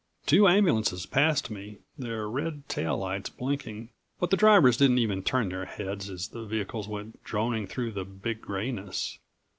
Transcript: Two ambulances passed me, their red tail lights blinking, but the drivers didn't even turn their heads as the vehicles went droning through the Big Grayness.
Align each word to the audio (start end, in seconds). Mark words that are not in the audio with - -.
Two 0.25 0.47
ambulances 0.47 1.05
passed 1.05 1.51
me, 1.51 1.77
their 1.95 2.27
red 2.27 2.67
tail 2.67 2.97
lights 2.97 3.29
blinking, 3.29 3.89
but 4.19 4.31
the 4.31 4.35
drivers 4.35 4.75
didn't 4.75 4.97
even 4.97 5.21
turn 5.21 5.49
their 5.49 5.65
heads 5.65 6.09
as 6.09 6.29
the 6.29 6.43
vehicles 6.43 6.87
went 6.87 7.23
droning 7.23 7.67
through 7.67 7.91
the 7.91 8.03
Big 8.03 8.41
Grayness. 8.41 9.19